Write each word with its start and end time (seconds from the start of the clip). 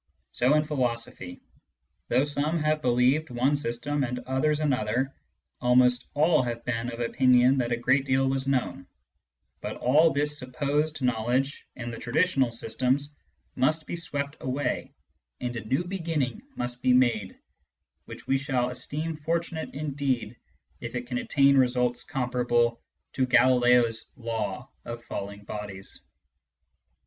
So 0.31 0.55
in 0.55 0.63
philosophy: 0.63 1.43
though 2.07 2.23
some 2.23 2.57
have 2.57 2.81
believed 2.81 3.29
one 3.29 3.55
system, 3.55 4.03
and 4.03 4.17
others 4.21 4.59
another, 4.59 5.13
almost 5.61 6.07
all 6.15 6.41
have 6.41 6.65
been 6.65 6.91
of 6.91 6.99
opinion 6.99 7.59
that 7.59 7.71
a 7.71 7.77
great 7.77 8.07
deal 8.07 8.27
was 8.27 8.47
known; 8.47 8.87
but 9.61 9.75
all 9.75 10.09
this 10.11 10.39
supposed 10.39 11.03
knowledge 11.03 11.67
in 11.75 11.91
the 11.91 11.99
traditional 11.99 12.51
systems 12.51 13.13
must 13.55 13.85
be 13.85 13.95
swept 13.95 14.37
away, 14.41 14.91
and 15.39 15.55
a 15.55 15.63
new 15.65 15.83
banning 15.83 16.41
must 16.55 16.81
be 16.81 16.93
made, 16.93 17.37
which 18.05 18.25
we 18.25 18.39
shall 18.39 18.71
esteem 18.71 19.15
fortunate 19.17 19.71
indeed 19.75 20.35
if 20.79 20.95
it 20.95 21.05
can 21.05 21.19
attain 21.19 21.55
results 21.55 22.03
comparable 22.03 22.81
to 23.13 23.27
Galileo's 23.27 24.09
law 24.15 24.67
of 24.83 25.03
falling 25.03 25.43
bodies. 25.43 26.01